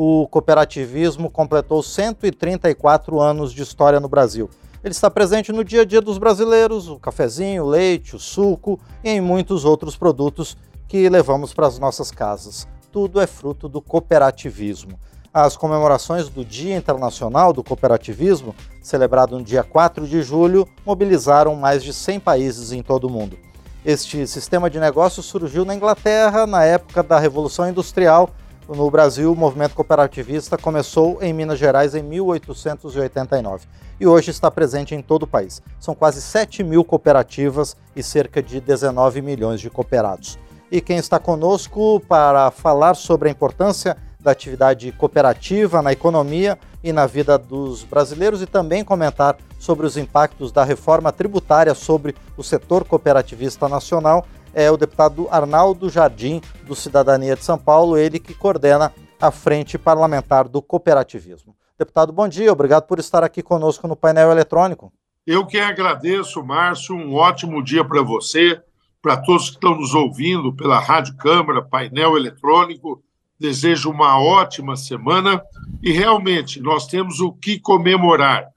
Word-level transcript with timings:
o 0.00 0.28
cooperativismo 0.28 1.28
completou 1.28 1.82
134 1.82 3.18
anos 3.18 3.52
de 3.52 3.64
história 3.64 3.98
no 3.98 4.08
Brasil. 4.08 4.48
Ele 4.84 4.92
está 4.92 5.10
presente 5.10 5.50
no 5.50 5.64
dia 5.64 5.82
a 5.82 5.84
dia 5.84 6.00
dos 6.00 6.18
brasileiros, 6.18 6.88
o 6.88 7.00
cafezinho, 7.00 7.64
o 7.64 7.68
leite, 7.68 8.14
o 8.14 8.18
suco 8.20 8.78
e 9.02 9.10
em 9.10 9.20
muitos 9.20 9.64
outros 9.64 9.96
produtos 9.96 10.56
que 10.86 11.08
levamos 11.08 11.52
para 11.52 11.66
as 11.66 11.80
nossas 11.80 12.12
casas. 12.12 12.68
Tudo 12.92 13.20
é 13.20 13.26
fruto 13.26 13.68
do 13.68 13.82
cooperativismo. 13.82 14.96
As 15.34 15.56
comemorações 15.56 16.28
do 16.28 16.44
Dia 16.44 16.76
Internacional 16.76 17.52
do 17.52 17.64
Cooperativismo, 17.64 18.54
celebrado 18.80 19.36
no 19.36 19.44
dia 19.44 19.64
4 19.64 20.06
de 20.06 20.22
julho, 20.22 20.64
mobilizaram 20.86 21.56
mais 21.56 21.82
de 21.82 21.92
100 21.92 22.20
países 22.20 22.70
em 22.70 22.84
todo 22.84 23.08
o 23.08 23.10
mundo. 23.10 23.36
Este 23.84 24.28
sistema 24.28 24.70
de 24.70 24.78
negócio 24.78 25.24
surgiu 25.24 25.64
na 25.64 25.74
Inglaterra 25.74 26.46
na 26.46 26.64
época 26.64 27.02
da 27.02 27.18
Revolução 27.18 27.68
Industrial 27.68 28.30
no 28.68 28.90
Brasil, 28.90 29.32
o 29.32 29.36
movimento 29.36 29.74
cooperativista 29.74 30.58
começou 30.58 31.22
em 31.22 31.32
Minas 31.32 31.58
Gerais 31.58 31.94
em 31.94 32.02
1889 32.02 33.66
e 33.98 34.06
hoje 34.06 34.30
está 34.30 34.50
presente 34.50 34.94
em 34.94 35.00
todo 35.00 35.22
o 35.22 35.26
país. 35.26 35.62
São 35.80 35.94
quase 35.94 36.20
7 36.20 36.62
mil 36.62 36.84
cooperativas 36.84 37.76
e 37.96 38.02
cerca 38.02 38.42
de 38.42 38.60
19 38.60 39.22
milhões 39.22 39.60
de 39.60 39.70
cooperados. 39.70 40.38
E 40.70 40.82
quem 40.82 40.98
está 40.98 41.18
conosco 41.18 42.00
para 42.00 42.50
falar 42.50 42.94
sobre 42.94 43.28
a 43.28 43.32
importância 43.32 43.96
da 44.20 44.32
atividade 44.32 44.92
cooperativa 44.92 45.80
na 45.80 45.92
economia 45.92 46.58
e 46.84 46.92
na 46.92 47.06
vida 47.06 47.38
dos 47.38 47.84
brasileiros 47.84 48.42
e 48.42 48.46
também 48.46 48.84
comentar 48.84 49.38
sobre 49.58 49.86
os 49.86 49.96
impactos 49.96 50.52
da 50.52 50.62
reforma 50.62 51.10
tributária 51.10 51.74
sobre 51.74 52.14
o 52.36 52.42
setor 52.42 52.84
cooperativista 52.84 53.68
nacional 53.68 54.26
é 54.58 54.72
o 54.72 54.76
deputado 54.76 55.28
Arnaldo 55.30 55.88
Jardim, 55.88 56.40
do 56.66 56.74
Cidadania 56.74 57.36
de 57.36 57.44
São 57.44 57.56
Paulo, 57.56 57.96
ele 57.96 58.18
que 58.18 58.34
coordena 58.34 58.92
a 59.20 59.30
Frente 59.30 59.78
Parlamentar 59.78 60.48
do 60.48 60.60
Cooperativismo. 60.60 61.54
Deputado, 61.78 62.12
bom 62.12 62.26
dia, 62.26 62.52
obrigado 62.52 62.84
por 62.88 62.98
estar 62.98 63.22
aqui 63.22 63.40
conosco 63.40 63.86
no 63.86 63.94
painel 63.94 64.32
eletrônico. 64.32 64.92
Eu 65.24 65.46
que 65.46 65.60
agradeço, 65.60 66.42
Márcio, 66.42 66.96
um 66.96 67.14
ótimo 67.14 67.62
dia 67.62 67.84
para 67.84 68.02
você, 68.02 68.60
para 69.00 69.16
todos 69.18 69.50
que 69.50 69.54
estão 69.54 69.76
nos 69.76 69.94
ouvindo 69.94 70.52
pela 70.52 70.80
Rádio 70.80 71.16
Câmara, 71.16 71.62
painel 71.62 72.16
eletrônico. 72.16 73.00
Desejo 73.38 73.92
uma 73.92 74.20
ótima 74.20 74.74
semana 74.74 75.40
e 75.80 75.92
realmente 75.92 76.60
nós 76.60 76.88
temos 76.88 77.20
o 77.20 77.32
que 77.32 77.60
comemorar. 77.60 78.48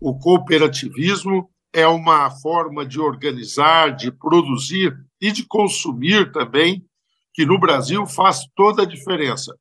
O 0.00 0.18
cooperativismo 0.18 1.48
é 1.72 1.86
uma 1.86 2.28
forma 2.28 2.84
de 2.84 3.00
organizar, 3.00 3.94
de 3.94 4.10
produzir 4.10 4.96
e 5.24 5.32
de 5.32 5.46
consumir 5.46 6.30
também, 6.32 6.84
que 7.32 7.46
no 7.46 7.58
Brasil 7.58 8.04
faz 8.04 8.40
toda 8.54 8.82
a 8.82 8.86
diferença. 8.86 9.56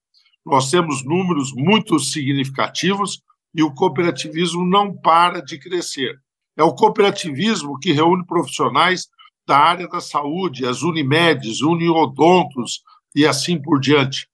Nós 0.46 0.70
temos 0.70 1.06
números 1.06 1.54
muito 1.56 1.98
significativos 2.00 3.22
e 3.56 3.64
o 3.64 3.74
cooperativismo 3.74 4.66
não 4.66 4.94
para 4.94 5.40
de 5.40 5.58
crescer. 5.58 6.20
É 6.58 6.64
o 6.64 6.76
cooperativismo 6.76 7.80
que 7.80 7.94
reúne 7.94 8.26
profissionais 8.26 9.08
da 9.48 9.58
área 9.58 9.88
da 9.88 10.02
saúde, 10.02 10.66
as 10.66 10.82
Unimedes, 10.82 11.62
Uniodontos 11.62 12.82
e 13.16 13.26
assim 13.26 13.58
por 13.58 13.80
diante. 13.80 14.28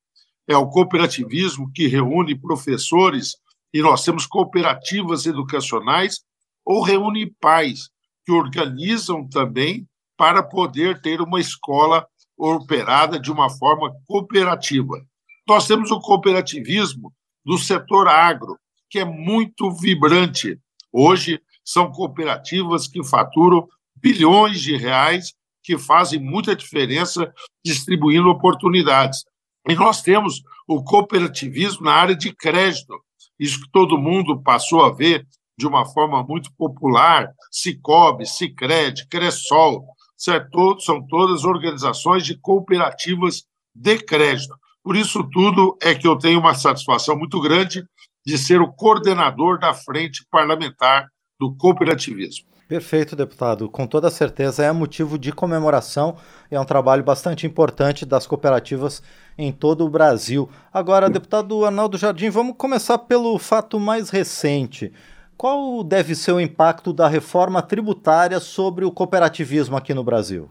É 0.47 0.57
o 0.57 0.67
cooperativismo 0.67 1.71
que 1.71 1.85
reúne 1.85 2.33
professores 2.33 3.35
e 3.71 3.83
nós 3.83 4.03
temos 4.03 4.25
cooperativas 4.25 5.27
educacionais 5.27 6.21
ou 6.65 6.81
reúne 6.81 7.31
pais 7.39 7.91
que 8.25 8.31
organizam 8.31 9.27
também 9.29 9.87
para 10.19 10.43
poder 10.43 10.99
ter 10.99 11.21
uma 11.21 11.39
escola 11.39 12.05
operada 12.37 13.17
de 13.17 13.31
uma 13.31 13.49
forma 13.49 13.89
cooperativa. 14.05 15.01
Nós 15.47 15.65
temos 15.65 15.91
o 15.91 15.99
cooperativismo 16.01 17.13
do 17.45 17.57
setor 17.57 18.09
agro, 18.09 18.59
que 18.89 18.99
é 18.99 19.05
muito 19.05 19.71
vibrante. 19.71 20.59
Hoje, 20.91 21.39
são 21.63 21.89
cooperativas 21.89 22.85
que 22.85 23.01
faturam 23.01 23.65
bilhões 23.95 24.59
de 24.59 24.75
reais, 24.75 25.33
que 25.63 25.77
fazem 25.77 26.19
muita 26.19 26.53
diferença 26.53 27.33
distribuindo 27.63 28.29
oportunidades. 28.29 29.23
E 29.69 29.73
nós 29.73 30.01
temos 30.01 30.41
o 30.67 30.83
cooperativismo 30.83 31.85
na 31.85 31.93
área 31.93 32.15
de 32.15 32.35
crédito, 32.35 32.93
isso 33.39 33.61
que 33.61 33.71
todo 33.71 33.97
mundo 33.97 34.41
passou 34.41 34.83
a 34.83 34.91
ver 34.91 35.25
de 35.57 35.65
uma 35.65 35.85
forma 35.85 36.21
muito 36.23 36.51
popular, 36.57 37.31
Cicobi, 37.49 38.25
Cicred, 38.25 39.07
Cressol, 39.07 39.85
certo? 40.19 40.79
são 40.81 41.01
todas 41.07 41.45
organizações 41.45 42.25
de 42.25 42.37
cooperativas 42.37 43.43
de 43.73 43.97
crédito. 43.97 44.53
Por 44.83 44.95
isso 44.95 45.23
tudo 45.31 45.77
é 45.81 45.95
que 45.95 46.07
eu 46.07 46.17
tenho 46.17 46.39
uma 46.39 46.53
satisfação 46.53 47.17
muito 47.17 47.39
grande 47.39 47.83
de 48.25 48.37
ser 48.37 48.61
o 48.61 48.71
coordenador 48.71 49.57
da 49.57 49.73
frente 49.73 50.25
parlamentar 50.29 51.07
do 51.39 51.55
cooperativismo. 51.55 52.49
Perfeito, 52.67 53.15
deputado. 53.15 53.67
Com 53.67 53.87
toda 53.87 54.11
certeza 54.11 54.63
é 54.63 54.71
motivo 54.71 55.17
de 55.17 55.31
comemoração 55.31 56.17
e 56.51 56.55
é 56.55 56.59
um 56.59 56.65
trabalho 56.65 57.03
bastante 57.03 57.47
importante 57.47 58.05
das 58.05 58.27
cooperativas 58.27 59.01
em 59.35 59.51
todo 59.51 59.85
o 59.85 59.89
Brasil. 59.89 60.47
Agora, 60.71 61.09
deputado 61.09 61.65
Arnaldo 61.65 61.97
Jardim, 61.97 62.29
vamos 62.29 62.55
começar 62.57 62.99
pelo 62.99 63.39
fato 63.39 63.79
mais 63.79 64.11
recente. 64.11 64.93
Qual 65.39 65.85
deve 65.85 66.15
ser 66.15 66.33
o 66.33 66.39
impacto 66.41 66.91
da 66.91 67.07
reforma 67.07 67.61
tributária 67.61 68.41
sobre 68.41 68.83
o 68.83 68.91
cooperativismo 68.91 69.77
aqui 69.77 69.93
no 69.93 70.03
Brasil? 70.03 70.49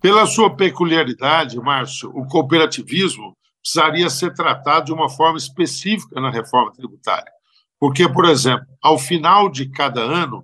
Pela 0.00 0.26
sua 0.26 0.50
peculiaridade, 0.56 1.56
Márcio, 1.60 2.10
o 2.12 2.26
cooperativismo 2.26 3.36
precisaria 3.62 4.10
ser 4.10 4.34
tratado 4.34 4.86
de 4.86 4.92
uma 4.92 5.08
forma 5.08 5.38
específica 5.38 6.20
na 6.20 6.28
reforma 6.28 6.72
tributária. 6.72 7.30
Porque, 7.78 8.08
por 8.08 8.24
exemplo, 8.24 8.66
ao 8.82 8.98
final 8.98 9.48
de 9.48 9.68
cada 9.70 10.00
ano, 10.00 10.42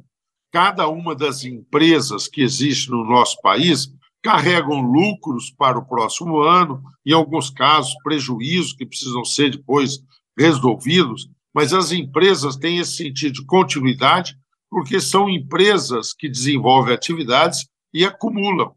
cada 0.53 0.87
uma 0.87 1.13
das 1.13 1.43
empresas 1.43 2.29
que 2.29 2.41
existe 2.41 2.89
no 2.89 3.05
nosso 3.05 3.37
país 3.43 3.89
carregam 4.23 4.81
lucros 4.81 5.51
para 5.51 5.77
o 5.77 5.85
próximo 5.85 6.41
ano, 6.41 6.81
em 7.05 7.13
alguns 7.13 7.51
casos, 7.51 7.97
prejuízos 8.05 8.75
que 8.75 8.87
precisam 8.87 9.25
ser 9.25 9.51
depois 9.51 9.99
resolvidos, 10.39 11.29
mas 11.55 11.73
as 11.73 11.93
empresas 11.93 12.57
têm 12.57 12.79
esse 12.79 12.97
sentido 12.97 13.35
de 13.35 13.45
continuidade 13.45 14.37
porque 14.71 15.01
são 15.01 15.29
empresas 15.29 16.15
que 16.15 16.29
desenvolvem 16.29 16.95
atividades 16.95 17.67
e 17.93 18.07
acumulam. 18.07 18.75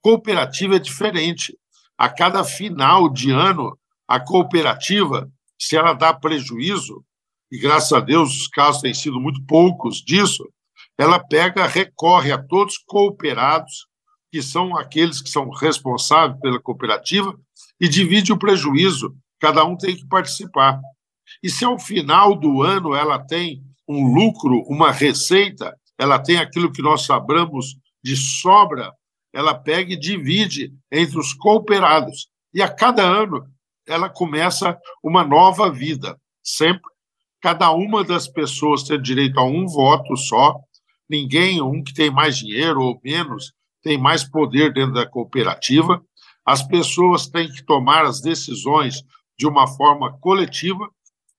Cooperativa 0.00 0.76
é 0.76 0.78
diferente. 0.78 1.54
A 1.98 2.08
cada 2.08 2.42
final 2.44 3.10
de 3.10 3.30
ano, 3.30 3.78
a 4.06 4.18
cooperativa, 4.18 5.30
se 5.58 5.76
ela 5.76 5.92
dá 5.92 6.14
prejuízo, 6.14 7.04
e 7.52 7.58
graças 7.58 7.92
a 7.92 8.00
Deus 8.00 8.30
os 8.30 8.48
casos 8.48 8.80
têm 8.80 8.94
sido 8.94 9.20
muito 9.20 9.44
poucos 9.44 9.96
disso, 9.98 10.48
ela 10.96 11.18
pega, 11.18 11.66
recorre 11.66 12.32
a 12.32 12.42
todos 12.42 12.78
cooperados, 12.78 13.86
que 14.32 14.42
são 14.42 14.76
aqueles 14.76 15.20
que 15.20 15.28
são 15.28 15.50
responsáveis 15.50 16.40
pela 16.40 16.60
cooperativa, 16.60 17.38
e 17.80 17.88
divide 17.88 18.32
o 18.32 18.38
prejuízo. 18.38 19.14
Cada 19.38 19.64
um 19.64 19.76
tem 19.76 19.94
que 19.94 20.06
participar. 20.06 20.80
E 21.42 21.50
se 21.50 21.64
ao 21.64 21.78
final 21.78 22.34
do 22.34 22.62
ano 22.62 22.94
ela 22.94 23.18
tem 23.18 23.62
um 23.88 24.12
lucro, 24.12 24.62
uma 24.68 24.90
receita, 24.90 25.74
ela 25.98 26.18
tem 26.18 26.38
aquilo 26.38 26.72
que 26.72 26.82
nós 26.82 27.04
sabramos 27.04 27.76
de 28.02 28.16
sobra, 28.16 28.92
ela 29.32 29.54
pega 29.54 29.92
e 29.92 29.98
divide 29.98 30.72
entre 30.90 31.18
os 31.18 31.32
cooperados. 31.32 32.28
E 32.54 32.62
a 32.62 32.68
cada 32.68 33.02
ano 33.02 33.44
ela 33.86 34.08
começa 34.08 34.76
uma 35.02 35.24
nova 35.24 35.70
vida. 35.70 36.18
Sempre 36.42 36.90
cada 37.40 37.70
uma 37.70 38.04
das 38.04 38.28
pessoas 38.28 38.82
tem 38.82 39.00
direito 39.00 39.38
a 39.38 39.44
um 39.44 39.66
voto 39.66 40.16
só. 40.16 40.54
Ninguém, 41.08 41.62
um 41.62 41.82
que 41.82 41.94
tem 41.94 42.10
mais 42.10 42.36
dinheiro 42.36 42.80
ou 42.80 43.00
menos, 43.02 43.52
tem 43.82 43.96
mais 43.96 44.24
poder 44.24 44.72
dentro 44.72 44.94
da 44.94 45.06
cooperativa. 45.06 46.02
As 46.44 46.62
pessoas 46.62 47.28
têm 47.28 47.50
que 47.50 47.64
tomar 47.64 48.04
as 48.04 48.20
decisões 48.20 49.02
de 49.38 49.46
uma 49.46 49.66
forma 49.66 50.18
coletiva 50.18 50.88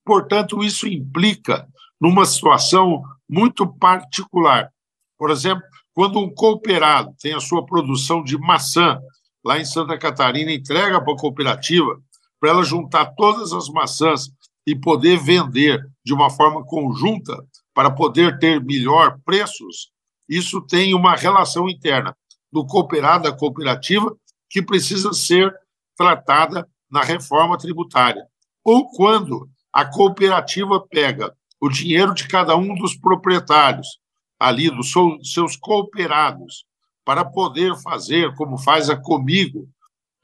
Portanto, 0.09 0.63
isso 0.63 0.87
implica 0.87 1.67
numa 2.01 2.25
situação 2.25 3.03
muito 3.29 3.67
particular. 3.67 4.73
Por 5.19 5.29
exemplo, 5.29 5.61
quando 5.93 6.17
um 6.17 6.33
cooperado 6.33 7.13
tem 7.21 7.35
a 7.35 7.39
sua 7.39 7.63
produção 7.63 8.23
de 8.23 8.35
maçã 8.35 8.99
lá 9.45 9.59
em 9.59 9.65
Santa 9.65 9.99
Catarina, 9.99 10.51
entrega 10.51 10.99
para 10.99 11.13
a 11.13 11.15
cooperativa 11.15 12.01
para 12.39 12.49
ela 12.49 12.63
juntar 12.63 13.13
todas 13.15 13.53
as 13.53 13.69
maçãs 13.69 14.31
e 14.65 14.75
poder 14.75 15.19
vender 15.19 15.79
de 16.03 16.11
uma 16.11 16.31
forma 16.31 16.65
conjunta 16.65 17.37
para 17.71 17.91
poder 17.91 18.39
ter 18.39 18.59
melhor 18.63 19.19
preços, 19.23 19.91
isso 20.27 20.59
tem 20.59 20.95
uma 20.95 21.15
relação 21.15 21.69
interna 21.69 22.17
do 22.51 22.65
cooperado 22.65 23.27
à 23.27 23.31
cooperativa 23.31 24.11
que 24.49 24.59
precisa 24.59 25.13
ser 25.13 25.53
tratada 25.95 26.67
na 26.89 27.03
reforma 27.03 27.59
tributária. 27.59 28.25
Ou 28.63 28.89
quando 28.89 29.47
a 29.71 29.85
cooperativa 29.85 30.79
pega 30.79 31.33
o 31.59 31.69
dinheiro 31.69 32.13
de 32.13 32.27
cada 32.27 32.55
um 32.55 32.73
dos 32.75 32.95
proprietários, 32.95 33.99
ali, 34.39 34.69
dos 34.69 34.91
seus 35.23 35.55
cooperados, 35.57 36.65
para 37.03 37.25
poder 37.25 37.75
fazer, 37.81 38.33
como 38.35 38.57
faz 38.57 38.89
a 38.89 38.95
Comigo, 38.95 39.67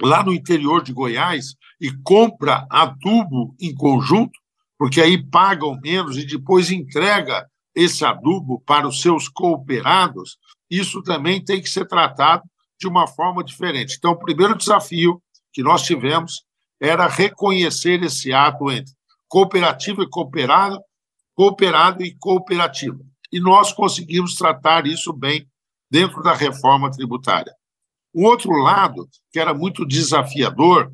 lá 0.02 0.24
no 0.24 0.34
interior 0.34 0.82
de 0.84 0.94
Goiás 0.94 1.56
e 1.80 1.92
compra 2.04 2.66
adubo 2.70 3.56
em 3.60 3.74
conjunto, 3.74 4.40
porque 4.78 5.02
aí 5.02 5.22
pagam 5.30 5.80
menos 5.82 6.18
e 6.18 6.26
depois 6.26 6.72
entrega 6.72 7.46
esse 7.74 8.06
adubo 8.06 8.62
para 8.62 8.88
os 8.88 9.02
seus 9.02 9.28
cooperados, 9.28 10.38
isso 10.70 11.02
também 11.04 11.44
tem 11.44 11.62
que 11.62 11.70
ser 11.70 11.86
tratado 11.86 12.44
de 12.80 12.88
uma 12.88 13.08
forma 13.08 13.44
diferente. 13.44 13.96
Então, 13.98 14.12
o 14.12 14.20
primeiro 14.20 14.56
desafio 14.56 15.22
que 15.52 15.62
nós 15.62 15.84
tivemos 15.84 16.44
era 16.80 17.08
reconhecer 17.08 18.02
esse 18.04 18.34
ato 18.34 18.70
entre 18.72 18.94
cooperativo 19.28 20.04
e 20.04 20.10
cooperado, 20.10 20.80
cooperado 21.34 22.04
e 22.04 22.16
cooperativa. 22.16 23.00
E 23.32 23.40
nós 23.40 23.74
conseguimos 23.74 24.36
tratar 24.36 24.88
isso 24.88 25.12
bem 25.12 25.48
dentro 25.90 26.22
da 26.22 26.34
reforma 26.34 26.90
tributária. 26.92 27.54
O 28.14 28.24
outro 28.24 28.52
lado, 28.52 29.08
que 29.32 29.40
era 29.40 29.54
muito 29.54 29.86
desafiador, 29.86 30.92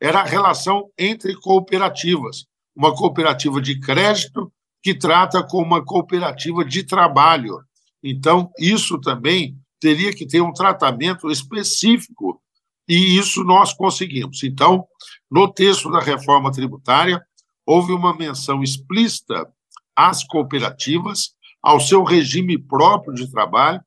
era 0.00 0.20
a 0.20 0.24
relação 0.24 0.90
entre 0.98 1.34
cooperativas. 1.34 2.46
Uma 2.74 2.94
cooperativa 2.94 3.60
de 3.60 3.78
crédito 3.78 4.50
que 4.82 4.94
trata 4.94 5.42
com 5.42 5.62
uma 5.62 5.84
cooperativa 5.84 6.64
de 6.64 6.82
trabalho. 6.82 7.58
Então, 8.02 8.50
isso 8.58 8.98
também 9.00 9.56
teria 9.78 10.12
que 10.12 10.26
ter 10.26 10.40
um 10.40 10.52
tratamento 10.52 11.30
específico, 11.30 12.40
e 12.88 13.16
isso 13.16 13.44
nós 13.44 13.72
conseguimos. 13.72 14.42
Então, 14.42 14.86
no 15.30 15.52
texto 15.52 15.90
da 15.90 16.00
reforma 16.00 16.50
tributária, 16.50 17.20
houve 17.66 17.92
uma 17.92 18.16
menção 18.16 18.62
explícita 18.62 19.46
às 19.94 20.24
cooperativas, 20.24 21.34
ao 21.62 21.80
seu 21.80 22.02
regime 22.02 22.58
próprio 22.58 23.14
de 23.14 23.30
trabalho, 23.30 23.80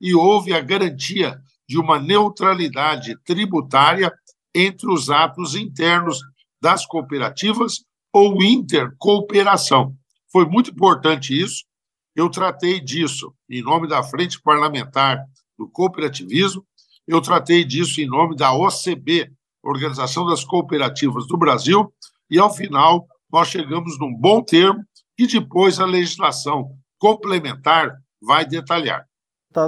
e 0.00 0.14
houve 0.14 0.52
a 0.52 0.60
garantia 0.60 1.38
de 1.68 1.78
uma 1.78 2.00
neutralidade 2.00 3.16
tributária 3.24 4.12
entre 4.54 4.90
os 4.90 5.10
atos 5.10 5.54
internos 5.54 6.18
das 6.60 6.84
cooperativas 6.84 7.84
ou 8.12 8.42
intercooperação. 8.42 9.94
Foi 10.32 10.44
muito 10.46 10.70
importante 10.70 11.38
isso. 11.38 11.64
Eu 12.14 12.28
tratei 12.28 12.80
disso 12.80 13.32
em 13.48 13.62
nome 13.62 13.86
da 13.86 14.02
Frente 14.02 14.40
Parlamentar 14.42 15.24
do 15.56 15.68
Cooperativismo, 15.68 16.64
eu 17.06 17.20
tratei 17.20 17.64
disso 17.64 18.00
em 18.00 18.06
nome 18.06 18.36
da 18.36 18.52
OCB, 18.52 19.30
Organização 19.62 20.24
das 20.24 20.44
Cooperativas 20.44 21.26
do 21.26 21.36
Brasil, 21.36 21.92
e 22.30 22.38
ao 22.38 22.54
final 22.54 23.06
nós 23.32 23.48
chegamos 23.48 23.98
num 23.98 24.14
bom 24.14 24.42
termo 24.42 24.84
que 25.16 25.26
depois 25.26 25.78
a 25.78 25.86
legislação 25.86 26.72
complementar 26.98 27.96
vai 28.20 28.44
detalhar 28.44 29.10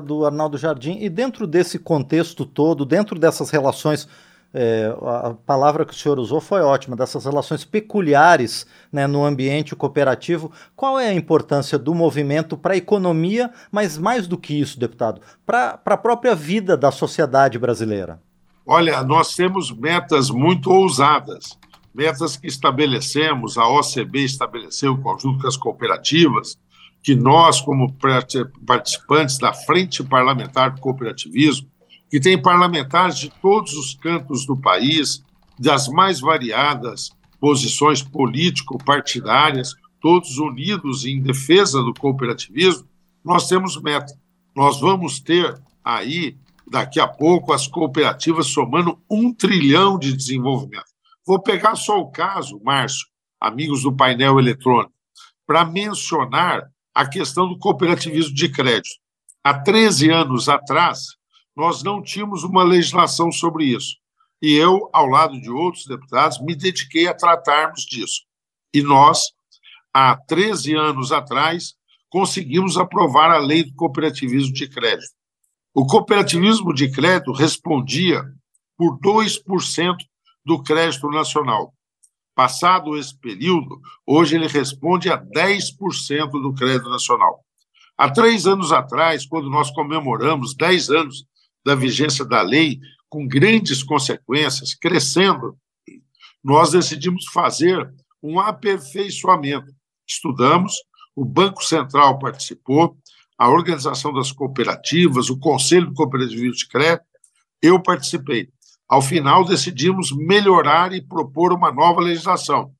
do 0.04 0.24
Arnaldo 0.24 0.56
Jardim, 0.56 0.98
e 1.00 1.08
dentro 1.08 1.46
desse 1.46 1.78
contexto 1.78 2.46
todo, 2.46 2.84
dentro 2.84 3.18
dessas 3.18 3.50
relações, 3.50 4.08
é, 4.54 4.94
a 5.02 5.34
palavra 5.46 5.84
que 5.84 5.92
o 5.92 5.96
senhor 5.96 6.18
usou 6.18 6.40
foi 6.40 6.60
ótima, 6.60 6.94
dessas 6.94 7.24
relações 7.24 7.64
peculiares 7.64 8.66
né, 8.92 9.06
no 9.06 9.24
ambiente 9.24 9.74
cooperativo, 9.74 10.52
qual 10.76 11.00
é 11.00 11.08
a 11.08 11.14
importância 11.14 11.78
do 11.78 11.94
movimento 11.94 12.56
para 12.56 12.74
a 12.74 12.76
economia, 12.76 13.50
mas 13.72 13.98
mais 13.98 14.28
do 14.28 14.38
que 14.38 14.54
isso, 14.54 14.78
deputado, 14.78 15.20
para 15.44 15.80
a 15.84 15.96
própria 15.96 16.34
vida 16.34 16.76
da 16.76 16.92
sociedade 16.92 17.58
brasileira? 17.58 18.20
Olha, 18.64 19.02
nós 19.02 19.34
temos 19.34 19.72
metas 19.72 20.30
muito 20.30 20.70
ousadas, 20.70 21.58
metas 21.94 22.36
que 22.36 22.46
estabelecemos, 22.46 23.58
a 23.58 23.68
OCB 23.68 24.24
estabeleceu, 24.24 24.96
conjunto 24.98 25.40
com 25.40 25.48
as 25.48 25.56
cooperativas, 25.56 26.58
que 27.02 27.14
nós, 27.14 27.60
como 27.60 27.92
participantes 28.66 29.38
da 29.38 29.52
Frente 29.52 30.04
Parlamentar 30.04 30.74
do 30.74 30.80
Cooperativismo, 30.80 31.68
que 32.08 32.20
tem 32.20 32.40
parlamentares 32.40 33.18
de 33.18 33.30
todos 33.40 33.72
os 33.74 33.94
cantos 33.94 34.46
do 34.46 34.56
país, 34.56 35.22
das 35.58 35.88
mais 35.88 36.20
variadas 36.20 37.10
posições 37.40 38.02
político-partidárias, 38.02 39.74
todos 40.00 40.38
unidos 40.38 41.04
em 41.04 41.20
defesa 41.20 41.82
do 41.82 41.92
cooperativismo, 41.92 42.86
nós 43.24 43.48
temos 43.48 43.80
meta. 43.82 44.14
Nós 44.54 44.80
vamos 44.80 45.18
ter 45.18 45.60
aí, 45.84 46.36
daqui 46.70 47.00
a 47.00 47.08
pouco, 47.08 47.52
as 47.52 47.66
cooperativas 47.66 48.46
somando 48.46 48.96
um 49.10 49.32
trilhão 49.34 49.98
de 49.98 50.12
desenvolvimento. 50.12 50.91
Vou 51.26 51.40
pegar 51.40 51.76
só 51.76 52.00
o 52.00 52.10
caso, 52.10 52.60
Márcio, 52.64 53.06
amigos 53.40 53.82
do 53.82 53.94
painel 53.94 54.38
eletrônico, 54.38 54.92
para 55.46 55.64
mencionar 55.64 56.68
a 56.94 57.08
questão 57.08 57.48
do 57.48 57.58
cooperativismo 57.58 58.34
de 58.34 58.48
crédito. 58.48 59.00
Há 59.44 59.54
13 59.54 60.10
anos 60.10 60.48
atrás, 60.48 61.16
nós 61.56 61.82
não 61.82 62.02
tínhamos 62.02 62.44
uma 62.44 62.62
legislação 62.64 63.30
sobre 63.30 63.66
isso. 63.66 63.96
E 64.40 64.54
eu, 64.54 64.90
ao 64.92 65.06
lado 65.06 65.40
de 65.40 65.50
outros 65.50 65.86
deputados, 65.86 66.40
me 66.40 66.54
dediquei 66.54 67.06
a 67.06 67.14
tratarmos 67.14 67.82
disso. 67.82 68.22
E 68.74 68.82
nós, 68.82 69.26
há 69.94 70.16
13 70.16 70.74
anos 70.74 71.12
atrás, 71.12 71.74
conseguimos 72.08 72.76
aprovar 72.76 73.30
a 73.30 73.38
lei 73.38 73.64
do 73.64 73.74
cooperativismo 73.74 74.52
de 74.52 74.68
crédito. 74.68 75.12
O 75.74 75.86
cooperativismo 75.86 76.74
de 76.74 76.90
crédito 76.90 77.32
respondia 77.32 78.24
por 78.76 78.98
2% 78.98 79.96
do 80.44 80.62
crédito 80.62 81.08
nacional. 81.08 81.74
Passado 82.34 82.96
esse 82.96 83.16
período, 83.18 83.80
hoje 84.06 84.36
ele 84.36 84.46
responde 84.46 85.10
a 85.10 85.22
10% 85.22 86.30
do 86.30 86.54
crédito 86.54 86.88
nacional. 86.88 87.44
Há 87.96 88.10
três 88.10 88.46
anos 88.46 88.72
atrás, 88.72 89.26
quando 89.26 89.50
nós 89.50 89.70
comemoramos 89.70 90.54
10 90.54 90.90
anos 90.90 91.24
da 91.64 91.74
vigência 91.74 92.24
da 92.24 92.40
lei, 92.42 92.80
com 93.08 93.28
grandes 93.28 93.82
consequências, 93.82 94.74
crescendo, 94.74 95.56
nós 96.42 96.70
decidimos 96.72 97.26
fazer 97.26 97.92
um 98.22 98.40
aperfeiçoamento. 98.40 99.72
Estudamos, 100.08 100.74
o 101.14 101.24
Banco 101.24 101.62
Central 101.62 102.18
participou, 102.18 102.96
a 103.38 103.48
Organização 103.48 104.12
das 104.12 104.32
Cooperativas, 104.32 105.28
o 105.28 105.38
Conselho 105.38 105.88
de 105.88 105.94
Cooperativismo 105.94 106.54
de 106.54 106.68
Crédito, 106.68 107.04
eu 107.60 107.80
participei. 107.80 108.48
Ao 108.92 109.00
final, 109.00 109.42
decidimos 109.42 110.12
melhorar 110.14 110.92
e 110.92 111.00
propor 111.00 111.50
uma 111.50 111.72
nova 111.72 112.02
legislação. 112.02 112.74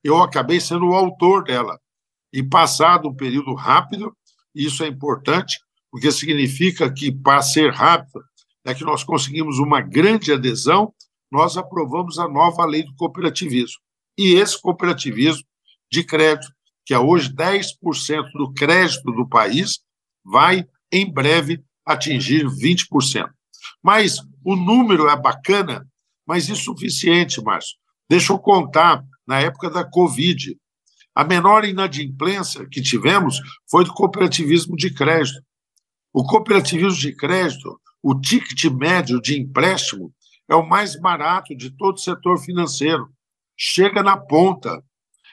Eu 0.00 0.22
acabei 0.22 0.60
sendo 0.60 0.86
o 0.86 0.94
autor 0.94 1.42
dela. 1.42 1.76
E 2.32 2.40
passado 2.40 3.08
um 3.08 3.12
período 3.16 3.52
rápido, 3.52 4.16
isso 4.54 4.84
é 4.84 4.86
importante, 4.86 5.58
porque 5.90 6.12
significa 6.12 6.88
que, 6.88 7.10
para 7.10 7.42
ser 7.42 7.72
rápido, 7.72 8.22
é 8.64 8.72
que 8.74 8.84
nós 8.84 9.02
conseguimos 9.02 9.58
uma 9.58 9.80
grande 9.80 10.32
adesão, 10.32 10.94
nós 11.32 11.56
aprovamos 11.56 12.20
a 12.20 12.28
nova 12.28 12.64
lei 12.64 12.84
do 12.84 12.94
cooperativismo. 12.94 13.80
E 14.16 14.34
esse 14.34 14.62
cooperativismo 14.62 15.42
de 15.90 16.04
crédito, 16.04 16.46
que 16.84 16.94
é 16.94 16.98
hoje 17.00 17.34
10% 17.34 18.30
do 18.34 18.52
crédito 18.52 19.10
do 19.10 19.28
país, 19.28 19.80
vai, 20.24 20.64
em 20.92 21.12
breve, 21.12 21.60
atingir 21.84 22.46
20%. 22.46 23.28
Mas 23.82 24.20
o 24.46 24.54
número 24.54 25.08
é 25.08 25.20
bacana, 25.20 25.84
mas 26.24 26.48
insuficiente, 26.48 27.42
Márcio. 27.42 27.76
Deixa 28.08 28.32
eu 28.32 28.38
contar, 28.38 29.02
na 29.26 29.40
época 29.40 29.68
da 29.68 29.84
Covid, 29.84 30.56
a 31.12 31.24
menor 31.24 31.64
inadimplência 31.64 32.64
que 32.70 32.80
tivemos 32.80 33.40
foi 33.68 33.84
do 33.84 33.92
cooperativismo 33.92 34.76
de 34.76 34.94
crédito. 34.94 35.42
O 36.12 36.22
cooperativismo 36.22 36.96
de 36.96 37.12
crédito, 37.16 37.76
o 38.00 38.14
ticket 38.20 38.66
médio 38.66 39.20
de 39.20 39.36
empréstimo, 39.36 40.14
é 40.48 40.54
o 40.54 40.64
mais 40.64 40.94
barato 41.00 41.52
de 41.56 41.76
todo 41.76 41.96
o 41.96 42.00
setor 42.00 42.38
financeiro. 42.38 43.08
Chega 43.56 44.00
na 44.00 44.16
ponta. 44.16 44.80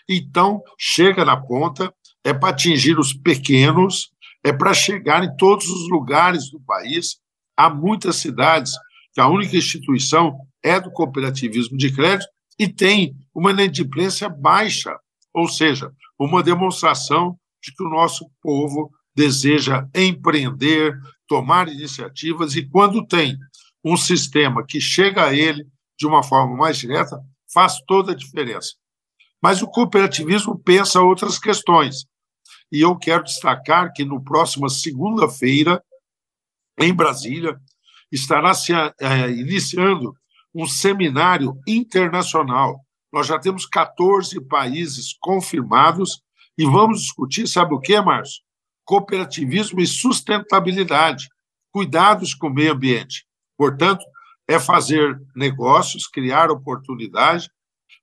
Então, 0.09 0.59
chega 0.75 1.23
na 1.23 1.37
ponta, 1.37 1.93
é 2.23 2.33
para 2.33 2.49
atingir 2.49 2.97
os 2.97 3.13
pequenos, 3.13 4.09
é 4.43 4.51
para 4.51 4.73
chegar 4.73 5.23
em 5.23 5.37
todos 5.37 5.67
os 5.67 5.87
lugares 5.87 6.49
do 6.49 6.59
país. 6.61 7.17
Há 7.55 7.69
muitas 7.69 8.15
cidades 8.15 8.73
a 9.21 9.27
única 9.27 9.55
instituição 9.55 10.37
é 10.63 10.79
do 10.79 10.91
cooperativismo 10.91 11.77
de 11.77 11.93
crédito 11.93 12.29
e 12.57 12.67
tem 12.67 13.15
uma 13.33 13.51
inadimplência 13.51 14.29
baixa, 14.29 14.95
ou 15.33 15.47
seja, 15.47 15.91
uma 16.19 16.43
demonstração 16.43 17.37
de 17.61 17.73
que 17.73 17.83
o 17.83 17.89
nosso 17.89 18.29
povo 18.41 18.91
deseja 19.15 19.87
empreender, 19.93 20.97
tomar 21.27 21.67
iniciativas 21.67 22.55
e 22.55 22.67
quando 22.67 23.05
tem 23.05 23.37
um 23.83 23.97
sistema 23.97 24.65
que 24.65 24.79
chega 24.79 25.25
a 25.25 25.33
ele 25.33 25.65
de 25.97 26.07
uma 26.07 26.23
forma 26.23 26.55
mais 26.55 26.77
direta, 26.77 27.19
faz 27.53 27.79
toda 27.85 28.11
a 28.11 28.15
diferença. 28.15 28.73
Mas 29.41 29.61
o 29.61 29.67
cooperativismo 29.67 30.57
pensa 30.57 31.01
outras 31.01 31.37
questões. 31.37 32.05
E 32.71 32.81
eu 32.81 32.97
quero 32.97 33.23
destacar 33.23 33.93
que 33.93 34.03
no 34.03 34.23
próxima 34.23 34.69
segunda-feira, 34.69 35.83
em 36.79 36.93
Brasília, 36.93 37.59
estará 38.13 38.53
se 38.53 38.71
é, 38.73 39.29
iniciando 39.31 40.13
um 40.53 40.67
seminário 40.67 41.57
internacional. 41.67 42.79
Nós 43.11 43.27
já 43.27 43.39
temos 43.39 43.65
14 43.65 44.39
países 44.41 45.15
confirmados 45.19 46.21
e 46.57 46.65
vamos 46.65 47.01
discutir, 47.01 47.47
sabe 47.47 47.73
o 47.73 47.79
que, 47.79 47.99
Márcio? 47.99 48.43
Cooperativismo 48.85 49.81
e 49.81 49.87
sustentabilidade, 49.87 51.27
cuidados 51.71 52.35
com 52.35 52.47
o 52.47 52.53
meio 52.53 52.73
ambiente. 52.73 53.25
Portanto, 53.57 54.03
é 54.47 54.59
fazer 54.59 55.19
negócios, 55.35 56.07
criar 56.07 56.51
oportunidade, 56.51 57.49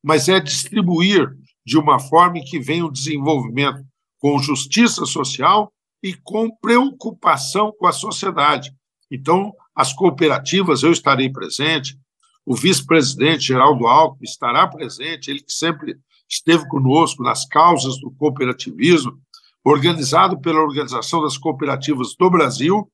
mas 0.02 0.28
é 0.28 0.40
distribuir 0.40 1.28
de 1.64 1.78
uma 1.78 2.00
forma 2.00 2.40
que 2.44 2.58
venha 2.58 2.86
o 2.86 2.90
desenvolvimento 2.90 3.84
com 4.18 4.38
justiça 4.38 5.04
social 5.04 5.72
e 6.02 6.14
com 6.14 6.50
preocupação 6.60 7.72
com 7.78 7.86
a 7.86 7.92
sociedade. 7.92 8.72
Então, 9.10 9.52
as 9.80 9.94
cooperativas, 9.94 10.82
eu 10.82 10.92
estarei 10.92 11.30
presente, 11.30 11.98
o 12.44 12.54
vice-presidente 12.54 13.44
Geraldo 13.44 13.86
Alckmin 13.86 14.28
estará 14.28 14.66
presente, 14.66 15.30
ele 15.30 15.40
que 15.40 15.52
sempre 15.52 15.96
esteve 16.28 16.68
conosco 16.68 17.22
nas 17.22 17.46
causas 17.46 17.98
do 17.98 18.10
cooperativismo, 18.10 19.18
organizado 19.64 20.38
pela 20.38 20.60
Organização 20.60 21.22
das 21.22 21.38
Cooperativas 21.38 22.14
do 22.14 22.30
Brasil. 22.30 22.92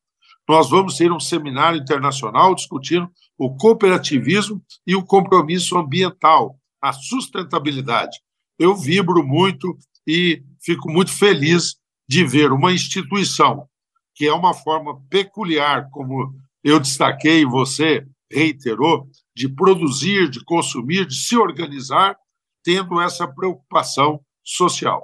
Nós 0.48 0.70
vamos 0.70 0.96
ter 0.96 1.10
um 1.10 1.18
seminário 1.18 1.80
internacional 1.80 2.54
discutindo 2.54 3.10
o 3.36 3.56
cooperativismo 3.56 4.62
e 4.86 4.94
o 4.94 5.04
compromisso 5.04 5.76
ambiental, 5.76 6.56
a 6.80 6.92
sustentabilidade. 6.92 8.16
Eu 8.56 8.76
vibro 8.76 9.26
muito 9.26 9.76
e 10.06 10.40
fico 10.62 10.88
muito 10.88 11.10
feliz 11.10 11.74
de 12.08 12.24
ver 12.24 12.52
uma 12.52 12.72
instituição 12.72 13.68
que 14.14 14.26
é 14.26 14.32
uma 14.32 14.54
forma 14.54 14.98
peculiar, 15.10 15.90
como 15.90 16.34
eu 16.66 16.80
destaquei 16.80 17.46
você 17.46 18.04
reiterou, 18.28 19.08
de 19.36 19.48
produzir, 19.48 20.28
de 20.28 20.44
consumir, 20.44 21.06
de 21.06 21.14
se 21.14 21.36
organizar, 21.36 22.16
tendo 22.64 23.00
essa 23.00 23.28
preocupação 23.28 24.20
social. 24.44 25.00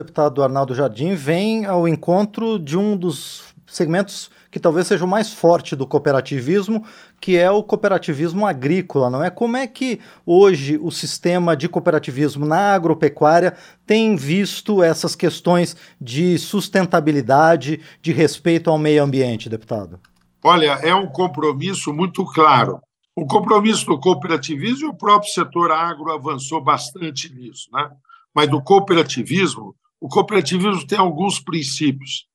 O 0.00 0.04
deputado 0.04 0.42
Arnaldo 0.42 0.74
Jardim 0.74 1.14
vem 1.14 1.66
ao 1.66 1.86
encontro 1.86 2.58
de 2.58 2.76
um 2.76 2.96
dos 2.96 3.54
segmentos 3.64 4.28
que 4.50 4.58
talvez 4.58 4.88
seja 4.88 5.04
o 5.04 5.08
mais 5.08 5.32
forte 5.32 5.76
do 5.76 5.86
cooperativismo, 5.86 6.84
que 7.20 7.36
é 7.36 7.48
o 7.48 7.62
cooperativismo 7.62 8.44
agrícola, 8.44 9.08
não 9.08 9.22
é? 9.22 9.30
Como 9.30 9.56
é 9.56 9.68
que 9.68 10.00
hoje 10.26 10.76
o 10.82 10.90
sistema 10.90 11.56
de 11.56 11.68
cooperativismo 11.68 12.44
na 12.44 12.74
agropecuária 12.74 13.54
tem 13.86 14.16
visto 14.16 14.82
essas 14.82 15.14
questões 15.14 15.76
de 16.00 16.36
sustentabilidade, 16.38 17.80
de 18.02 18.12
respeito 18.12 18.68
ao 18.68 18.76
meio 18.76 19.04
ambiente, 19.04 19.48
deputado? 19.48 20.00
Olha, 20.42 20.72
é 20.82 20.94
um 20.94 21.06
compromisso 21.06 21.92
muito 21.92 22.24
claro. 22.24 22.80
O 23.14 23.26
compromisso 23.26 23.86
do 23.86 23.98
cooperativismo, 24.00 24.90
o 24.90 24.96
próprio 24.96 25.32
setor 25.32 25.70
agro 25.70 26.12
avançou 26.12 26.62
bastante 26.62 27.32
nisso, 27.34 27.68
né? 27.72 27.90
Mas 28.34 28.48
do 28.48 28.62
cooperativismo, 28.62 29.74
o 30.00 30.08
cooperativismo 30.08 30.86
tem 30.86 30.98
alguns 30.98 31.40
princípios 31.40 32.30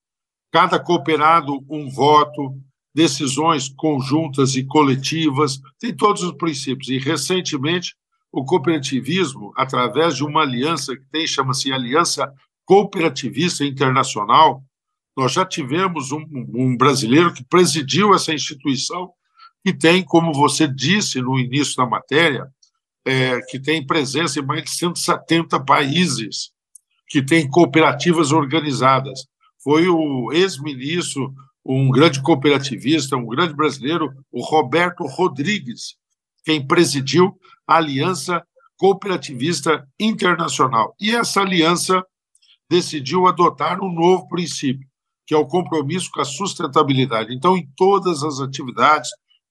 cada 0.56 0.80
cooperado 0.80 1.66
um 1.70 1.90
voto, 1.90 2.58
decisões 2.94 3.68
conjuntas 3.68 4.56
e 4.56 4.64
coletivas, 4.64 5.60
tem 5.78 5.94
todos 5.94 6.24
os 6.24 6.32
princípios. 6.32 6.88
E, 6.88 6.98
recentemente, 6.98 7.94
o 8.32 8.46
cooperativismo, 8.46 9.52
através 9.58 10.16
de 10.16 10.24
uma 10.24 10.44
aliança 10.44 10.96
que 10.96 11.06
tem, 11.12 11.28
chama-se 11.28 11.74
Aliança 11.74 12.32
Cooperativista 12.64 13.66
Internacional, 13.66 14.64
nós 15.16 15.34
já 15.34 15.46
tivemos 15.46 16.12
um, 16.12 16.26
um 16.54 16.76
brasileiro 16.78 17.34
que 17.34 17.44
presidiu 17.44 18.14
essa 18.14 18.34
instituição, 18.34 19.12
que 19.64 19.74
tem, 19.74 20.04
como 20.04 20.34
você 20.34 20.68
disse 20.68 21.22
no 21.22 21.40
início 21.40 21.76
da 21.78 21.86
matéria, 21.86 22.48
é, 23.06 23.40
que 23.42 23.60
tem 23.60 23.86
presença 23.86 24.40
em 24.40 24.46
mais 24.46 24.64
de 24.64 24.72
170 24.72 25.64
países, 25.64 26.52
que 27.08 27.22
tem 27.22 27.50
cooperativas 27.50 28.32
organizadas 28.32 29.26
foi 29.66 29.88
o 29.88 30.32
ex-ministro, 30.32 31.34
um 31.66 31.90
grande 31.90 32.22
cooperativista, 32.22 33.18
um 33.18 33.26
grande 33.26 33.56
brasileiro, 33.56 34.14
o 34.32 34.44
Roberto 34.44 35.04
Rodrigues, 35.08 35.96
quem 36.44 36.66
presidiu 36.66 37.36
a 37.68 37.78
Aliança 37.78 38.46
Cooperativista 38.78 39.84
Internacional. 40.00 40.96
E 41.02 41.16
essa 41.16 41.42
aliança 41.42 42.06
decidiu 42.70 43.26
adotar 43.26 43.84
um 43.84 43.92
novo 43.92 44.28
princípio, 44.28 44.88
que 45.26 45.34
é 45.34 45.38
o 45.38 45.48
compromisso 45.48 46.10
com 46.12 46.22
a 46.22 46.26
sustentabilidade. 46.26 47.34
Então, 47.34 47.58
em 47.58 47.68
todas 47.76 48.24
as 48.24 48.40
atividades, 48.40 49.10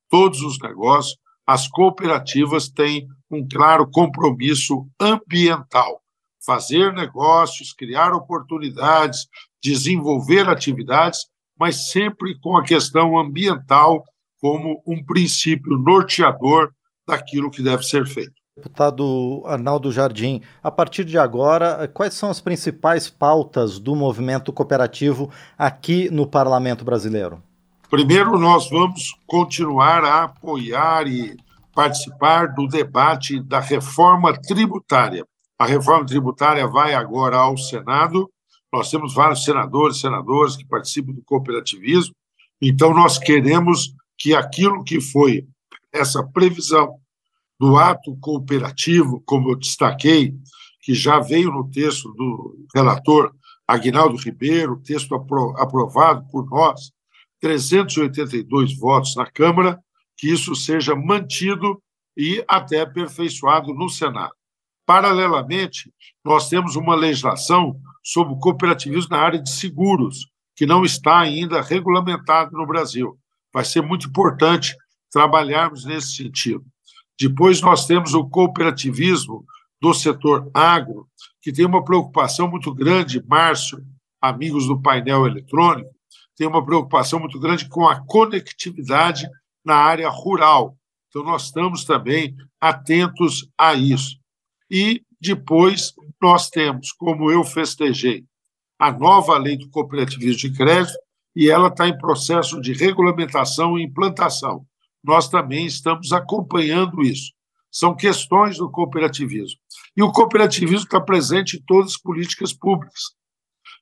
todos 0.08 0.40
os 0.42 0.58
negócios, 0.60 1.16
as 1.46 1.68
cooperativas 1.68 2.68
têm 2.68 3.06
um 3.30 3.46
claro 3.46 3.88
compromisso 3.90 4.86
ambiental. 5.00 6.00
Fazer 6.46 6.92
negócios, 6.92 7.72
criar 7.72 8.12
oportunidades, 8.12 9.26
desenvolver 9.62 10.48
atividades, 10.48 11.20
mas 11.58 11.90
sempre 11.90 12.38
com 12.38 12.56
a 12.56 12.64
questão 12.64 13.18
ambiental 13.18 14.04
como 14.40 14.82
um 14.86 15.02
princípio 15.04 15.78
norteador 15.78 16.70
daquilo 17.06 17.50
que 17.50 17.62
deve 17.62 17.82
ser 17.82 18.06
feito. 18.06 18.43
Deputado 18.56 19.42
Arnaldo 19.46 19.90
Jardim, 19.90 20.40
a 20.62 20.70
partir 20.70 21.04
de 21.04 21.18
agora, 21.18 21.88
quais 21.92 22.14
são 22.14 22.30
as 22.30 22.40
principais 22.40 23.10
pautas 23.10 23.78
do 23.78 23.96
movimento 23.96 24.52
cooperativo 24.52 25.30
aqui 25.58 26.08
no 26.10 26.26
Parlamento 26.26 26.84
Brasileiro? 26.84 27.42
Primeiro, 27.90 28.38
nós 28.38 28.70
vamos 28.70 29.16
continuar 29.26 30.04
a 30.04 30.24
apoiar 30.24 31.06
e 31.08 31.36
participar 31.74 32.54
do 32.54 32.68
debate 32.68 33.40
da 33.40 33.58
reforma 33.58 34.32
tributária. 34.32 35.24
A 35.58 35.66
reforma 35.66 36.06
tributária 36.06 36.66
vai 36.66 36.94
agora 36.94 37.36
ao 37.36 37.56
Senado 37.56 38.30
nós 38.74 38.90
temos 38.90 39.14
vários 39.14 39.44
senadores, 39.44 40.00
senadoras 40.00 40.56
que 40.56 40.66
participam 40.66 41.12
do 41.12 41.22
cooperativismo, 41.22 42.12
então 42.60 42.92
nós 42.92 43.18
queremos 43.18 43.94
que 44.18 44.34
aquilo 44.34 44.82
que 44.82 45.00
foi 45.00 45.46
essa 45.92 46.24
previsão 46.24 46.96
do 47.64 47.78
ato 47.78 48.14
cooperativo, 48.20 49.22
como 49.24 49.50
eu 49.50 49.56
destaquei, 49.56 50.34
que 50.82 50.92
já 50.92 51.18
veio 51.18 51.50
no 51.50 51.70
texto 51.70 52.12
do 52.12 52.66
relator 52.74 53.34
Aguinaldo 53.66 54.18
Ribeiro, 54.18 54.82
texto 54.84 55.14
aprovado 55.14 56.28
por 56.30 56.44
nós, 56.50 56.92
382 57.40 58.76
votos 58.76 59.16
na 59.16 59.24
Câmara, 59.24 59.80
que 60.14 60.30
isso 60.30 60.54
seja 60.54 60.94
mantido 60.94 61.82
e 62.14 62.44
até 62.46 62.82
aperfeiçoado 62.82 63.72
no 63.72 63.88
Senado. 63.88 64.34
Paralelamente, 64.84 65.90
nós 66.22 66.50
temos 66.50 66.76
uma 66.76 66.94
legislação 66.94 67.80
sobre 68.02 68.38
cooperativismo 68.40 69.16
na 69.16 69.22
área 69.22 69.42
de 69.42 69.48
seguros, 69.48 70.26
que 70.54 70.66
não 70.66 70.84
está 70.84 71.18
ainda 71.18 71.62
regulamentado 71.62 72.50
no 72.58 72.66
Brasil. 72.66 73.18
Vai 73.50 73.64
ser 73.64 73.80
muito 73.80 74.08
importante 74.08 74.76
trabalharmos 75.10 75.86
nesse 75.86 76.14
sentido. 76.14 76.62
Depois, 77.18 77.60
nós 77.60 77.86
temos 77.86 78.14
o 78.14 78.28
cooperativismo 78.28 79.44
do 79.80 79.92
setor 79.92 80.50
agro, 80.52 81.06
que 81.42 81.52
tem 81.52 81.64
uma 81.64 81.84
preocupação 81.84 82.48
muito 82.48 82.72
grande, 82.74 83.22
Márcio, 83.26 83.84
amigos 84.20 84.66
do 84.66 84.80
painel 84.80 85.26
eletrônico, 85.26 85.90
tem 86.36 86.46
uma 86.46 86.64
preocupação 86.64 87.20
muito 87.20 87.38
grande 87.38 87.68
com 87.68 87.86
a 87.86 88.04
conectividade 88.06 89.28
na 89.64 89.76
área 89.76 90.08
rural. 90.08 90.76
Então, 91.08 91.22
nós 91.22 91.44
estamos 91.44 91.84
também 91.84 92.34
atentos 92.60 93.48
a 93.56 93.74
isso. 93.74 94.18
E 94.70 95.02
depois 95.20 95.92
nós 96.20 96.48
temos, 96.48 96.92
como 96.92 97.30
eu 97.30 97.44
festejei, 97.44 98.24
a 98.78 98.90
nova 98.90 99.38
lei 99.38 99.56
do 99.56 99.70
cooperativismo 99.70 100.38
de 100.38 100.52
crédito 100.52 100.98
e 101.36 101.48
ela 101.50 101.68
está 101.68 101.88
em 101.88 101.96
processo 101.96 102.60
de 102.60 102.72
regulamentação 102.72 103.78
e 103.78 103.84
implantação. 103.84 104.66
Nós 105.04 105.28
também 105.28 105.66
estamos 105.66 106.12
acompanhando 106.12 107.02
isso. 107.02 107.32
São 107.70 107.94
questões 107.94 108.56
do 108.56 108.70
cooperativismo. 108.70 109.58
E 109.96 110.02
o 110.02 110.10
cooperativismo 110.10 110.86
está 110.86 111.00
presente 111.00 111.58
em 111.58 111.62
todas 111.66 111.92
as 111.92 111.98
políticas 111.98 112.52
públicas. 112.52 113.02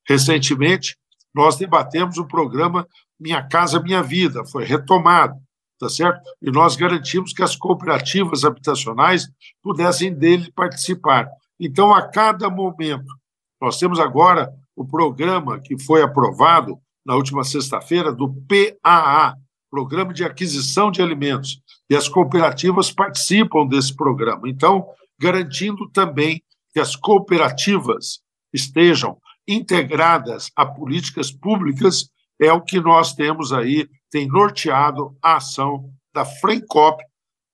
Recentemente, 0.08 0.96
nós 1.34 1.56
debatemos 1.56 2.18
o 2.18 2.26
programa 2.26 2.86
Minha 3.20 3.42
Casa 3.46 3.80
Minha 3.80 4.02
Vida, 4.02 4.44
foi 4.44 4.64
retomado 4.64 5.40
tá 5.82 5.88
certo? 5.88 6.22
E 6.40 6.48
nós 6.48 6.76
garantimos 6.76 7.32
que 7.32 7.42
as 7.42 7.56
cooperativas 7.56 8.44
habitacionais 8.44 9.28
pudessem 9.60 10.14
dele 10.14 10.48
participar. 10.54 11.28
Então, 11.58 11.92
a 11.92 12.06
cada 12.08 12.48
momento, 12.48 13.12
nós 13.60 13.80
temos 13.80 13.98
agora 13.98 14.48
o 14.76 14.86
programa 14.86 15.58
que 15.58 15.76
foi 15.76 16.00
aprovado 16.00 16.78
na 17.04 17.16
última 17.16 17.42
sexta-feira 17.42 18.12
do 18.12 18.32
PAA, 18.32 19.34
Programa 19.72 20.12
de 20.12 20.22
Aquisição 20.22 20.90
de 20.90 21.00
Alimentos, 21.00 21.58
e 21.88 21.96
as 21.96 22.06
cooperativas 22.06 22.92
participam 22.92 23.66
desse 23.66 23.96
programa. 23.96 24.46
Então, 24.46 24.86
garantindo 25.18 25.88
também 25.90 26.42
que 26.74 26.78
as 26.78 26.94
cooperativas 26.94 28.20
estejam 28.52 29.16
integradas 29.48 30.50
a 30.54 30.66
políticas 30.66 31.32
públicas, 31.32 32.10
é 32.38 32.52
o 32.52 32.60
que 32.60 32.80
nós 32.80 33.14
temos 33.14 33.50
aí 33.50 33.88
tem 34.10 34.28
norteado 34.28 35.16
a 35.22 35.36
ação 35.36 35.90
da 36.14 36.26
FRENCOP, 36.26 37.02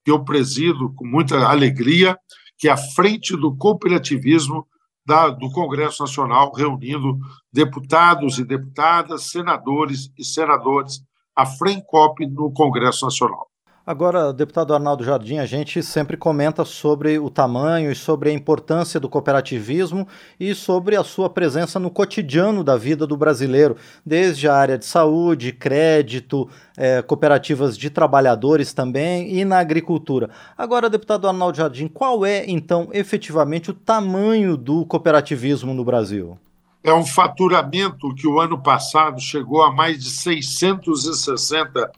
que 0.04 0.10
eu 0.10 0.24
presido 0.24 0.92
com 0.94 1.06
muita 1.06 1.46
alegria, 1.46 2.18
que 2.58 2.66
é 2.66 2.72
a 2.72 2.76
frente 2.76 3.36
do 3.36 3.56
cooperativismo 3.56 4.66
da, 5.06 5.28
do 5.28 5.48
Congresso 5.52 6.02
Nacional, 6.02 6.52
reunindo 6.52 7.16
deputados 7.52 8.40
e 8.40 8.44
deputadas, 8.44 9.30
senadores 9.30 10.10
e 10.18 10.24
senadores, 10.24 11.00
a 11.38 11.46
FRENCOP 11.46 12.26
no 12.26 12.50
Congresso 12.50 13.04
Nacional. 13.04 13.46
Agora, 13.86 14.32
deputado 14.32 14.74
Arnaldo 14.74 15.04
Jardim, 15.04 15.38
a 15.38 15.46
gente 15.46 15.82
sempre 15.84 16.16
comenta 16.16 16.64
sobre 16.64 17.16
o 17.16 17.30
tamanho 17.30 17.92
e 17.92 17.94
sobre 17.94 18.28
a 18.28 18.32
importância 18.32 18.98
do 18.98 19.08
cooperativismo 19.08 20.06
e 20.38 20.52
sobre 20.52 20.96
a 20.96 21.04
sua 21.04 21.30
presença 21.30 21.78
no 21.78 21.90
cotidiano 21.90 22.64
da 22.64 22.76
vida 22.76 23.06
do 23.06 23.16
brasileiro, 23.16 23.76
desde 24.04 24.48
a 24.48 24.54
área 24.54 24.76
de 24.76 24.84
saúde, 24.84 25.52
crédito, 25.52 26.50
é, 26.76 27.00
cooperativas 27.02 27.78
de 27.78 27.88
trabalhadores 27.88 28.72
também 28.72 29.38
e 29.38 29.44
na 29.44 29.60
agricultura. 29.60 30.28
Agora, 30.56 30.90
deputado 30.90 31.28
Arnaldo 31.28 31.56
Jardim, 31.56 31.86
qual 31.86 32.26
é 32.26 32.44
então 32.50 32.88
efetivamente 32.92 33.70
o 33.70 33.74
tamanho 33.74 34.56
do 34.56 34.84
cooperativismo 34.84 35.72
no 35.72 35.84
Brasil? 35.84 36.36
É 36.82 36.92
um 36.92 37.04
faturamento 37.04 38.14
que 38.14 38.26
o 38.26 38.40
ano 38.40 38.62
passado 38.62 39.20
chegou 39.20 39.62
a 39.62 39.72
mais 39.72 40.02
de 40.02 40.10
660 40.10 41.90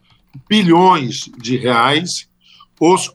bilhões 0.49 1.31
de 1.39 1.57
reais. 1.57 2.29
Os, 2.81 3.13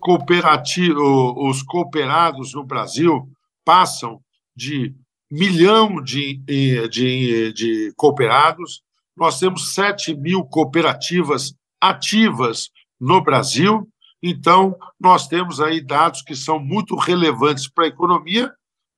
os 1.37 1.63
cooperados 1.63 2.53
no 2.53 2.63
Brasil 2.63 3.27
passam 3.63 4.21
de 4.55 4.93
milhão 5.31 6.01
de, 6.01 6.35
de, 6.35 7.53
de 7.53 7.93
cooperados. 7.95 8.81
Nós 9.17 9.39
temos 9.39 9.73
7 9.73 10.15
mil 10.15 10.43
cooperativas 10.45 11.53
ativas 11.81 12.69
no 12.99 13.21
Brasil. 13.21 13.87
Então, 14.21 14.75
nós 14.99 15.27
temos 15.27 15.59
aí 15.59 15.81
dados 15.81 16.21
que 16.21 16.35
são 16.35 16.59
muito 16.59 16.95
relevantes 16.95 17.67
para 17.67 17.85
a 17.85 17.89
economia, 17.89 18.51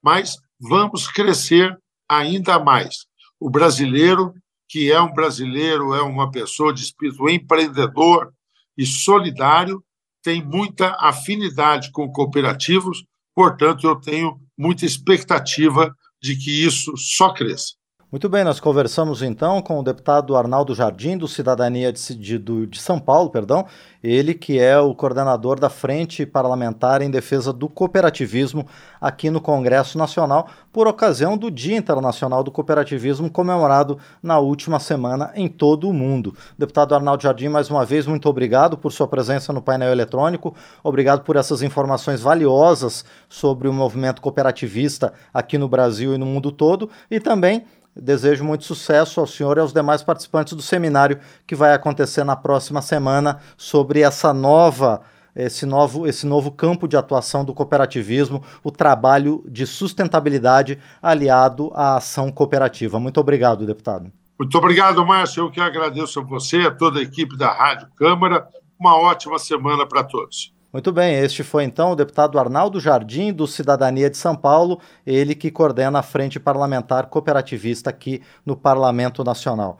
mas 0.03 0.37
vamos 0.59 1.07
crescer 1.07 1.77
ainda 2.09 2.59
mais. 2.59 3.05
O 3.39 3.49
brasileiro 3.49 4.33
que 4.67 4.91
é 4.91 5.01
um 5.01 5.13
brasileiro, 5.13 5.93
é 5.93 6.01
uma 6.01 6.29
pessoa 6.29 6.73
de 6.73 6.81
espírito 6.81 7.29
empreendedor 7.29 8.33
e 8.77 8.85
solidário, 8.85 9.83
tem 10.21 10.43
muita 10.43 10.95
afinidade 10.99 11.91
com 11.91 12.11
cooperativos, 12.11 13.05
portanto, 13.33 13.87
eu 13.87 13.95
tenho 13.95 14.39
muita 14.57 14.85
expectativa 14.85 15.95
de 16.21 16.35
que 16.35 16.65
isso 16.65 16.95
só 16.97 17.33
cresça. 17.33 17.75
Muito 18.09 18.29
bem, 18.29 18.41
nós 18.41 18.57
conversamos 18.57 19.21
então 19.21 19.61
com 19.61 19.81
o 19.81 19.83
deputado 19.83 20.37
Arnaldo 20.37 20.73
Jardim, 20.73 21.17
do 21.17 21.27
Cidadania 21.27 21.91
de, 21.91 22.15
de, 22.15 22.39
de, 22.39 22.79
São 22.79 23.01
Paulo, 23.01 23.29
perdão, 23.29 23.65
ele 24.01 24.33
que 24.33 24.57
é 24.57 24.79
o 24.79 24.95
coordenador 24.95 25.59
da 25.59 25.69
Frente 25.69 26.25
Parlamentar 26.25 27.01
em 27.01 27.11
Defesa 27.11 27.51
do 27.51 27.67
Cooperativismo 27.67 28.65
aqui 29.01 29.29
no 29.29 29.41
Congresso 29.41 29.97
Nacional, 29.97 30.47
por 30.71 30.87
ocasião 30.87 31.37
do 31.37 31.51
Dia 31.51 31.75
Internacional 31.75 32.45
do 32.45 32.51
Cooperativismo, 32.51 33.29
comemorado 33.29 33.97
na 34.23 34.39
última 34.39 34.79
semana 34.79 35.33
em 35.35 35.49
todo 35.49 35.89
o 35.89 35.93
mundo. 35.93 36.33
Deputado 36.57 36.95
Arnaldo 36.95 37.23
Jardim, 37.23 37.49
mais 37.49 37.69
uma 37.69 37.83
vez, 37.83 38.07
muito 38.07 38.29
obrigado 38.29 38.77
por 38.77 38.93
sua 38.93 39.09
presença 39.09 39.51
no 39.51 39.61
painel 39.61 39.91
eletrônico, 39.91 40.55
obrigado 40.81 41.25
por 41.25 41.35
essas 41.35 41.61
informações 41.61 42.21
valiosas 42.21 43.03
sobre 43.27 43.67
o 43.67 43.73
movimento 43.73 44.21
cooperativista 44.21 45.11
aqui 45.33 45.57
no 45.57 45.67
Brasil 45.67 46.15
e 46.15 46.17
no 46.17 46.25
mundo 46.25 46.53
todo, 46.53 46.89
e 47.11 47.19
também 47.19 47.65
Desejo 48.01 48.43
muito 48.43 48.63
sucesso 48.63 49.19
ao 49.19 49.27
senhor 49.27 49.57
e 49.57 49.61
aos 49.61 49.73
demais 49.73 50.03
participantes 50.03 50.53
do 50.53 50.61
seminário 50.61 51.19
que 51.45 51.55
vai 51.55 51.73
acontecer 51.73 52.23
na 52.23 52.35
próxima 52.35 52.81
semana 52.81 53.39
sobre 53.57 54.01
essa 54.01 54.33
nova 54.33 55.01
esse 55.37 55.67
novo, 55.67 56.07
esse 56.07 56.25
novo 56.25 56.51
campo 56.51 56.87
de 56.87 56.97
atuação 56.97 57.45
do 57.45 57.53
cooperativismo, 57.53 58.43
o 58.63 58.71
trabalho 58.71 59.43
de 59.47 59.67
sustentabilidade 59.67 60.79
aliado 60.99 61.71
à 61.75 61.97
ação 61.97 62.31
cooperativa. 62.31 62.99
Muito 62.99 63.19
obrigado, 63.19 63.63
deputado. 63.63 64.11
Muito 64.39 64.57
obrigado, 64.57 65.05
Márcio. 65.05 65.43
Eu 65.43 65.51
que 65.51 65.61
agradeço 65.61 66.19
a 66.19 66.23
você, 66.23 66.61
a 66.61 66.71
toda 66.71 66.99
a 66.99 67.03
equipe 67.03 67.37
da 67.37 67.51
Rádio 67.51 67.87
Câmara. 67.95 68.47
Uma 68.79 68.95
ótima 68.97 69.37
semana 69.37 69.85
para 69.85 70.03
todos. 70.03 70.56
Muito 70.71 70.91
bem, 70.91 71.15
este 71.15 71.43
foi 71.43 71.63
então 71.63 71.91
o 71.91 71.95
deputado 71.95 72.37
Arnaldo 72.37 72.77
Jardim, 72.77 73.31
do 73.31 73.47
Cidadania 73.47 74.09
de 74.09 74.17
São 74.17 74.35
Paulo, 74.35 74.81
ele 75.05 75.33
que 75.33 75.49
coordena 75.49 75.99
a 75.99 76.03
Frente 76.03 76.41
Parlamentar 76.41 77.07
Cooperativista 77.07 77.89
aqui 77.89 78.21
no 78.45 78.55
Parlamento 78.55 79.23
Nacional. 79.23 79.79